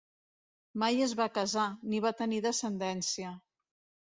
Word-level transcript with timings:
Mai 0.83 1.03
es 1.07 1.13
va 1.19 1.27
casar, 1.35 1.67
ni 1.93 2.01
va 2.07 2.13
tenir 2.23 2.41
descendència. 2.47 3.37